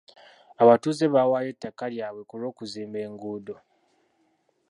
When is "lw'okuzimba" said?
2.39-2.97